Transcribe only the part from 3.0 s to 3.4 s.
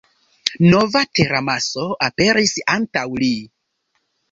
li.